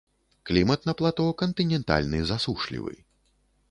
[0.49, 2.93] Клімат на плато кантынентальны засушлівы.